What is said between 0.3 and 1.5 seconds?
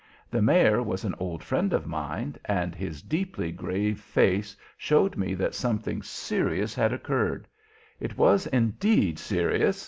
The Mayor was an old